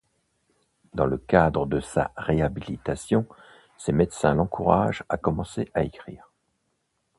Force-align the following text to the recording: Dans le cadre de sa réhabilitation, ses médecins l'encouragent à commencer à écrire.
Dans 0.95 1.05
le 1.05 1.19
cadre 1.19 1.67
de 1.67 1.79
sa 1.79 2.11
réhabilitation, 2.17 3.27
ses 3.77 3.91
médecins 3.91 4.33
l'encouragent 4.33 5.03
à 5.09 5.17
commencer 5.17 5.69
à 5.75 5.83
écrire. 5.83 6.31